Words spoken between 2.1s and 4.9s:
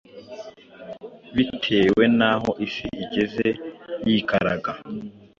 n’aho isi igeze yikaraga.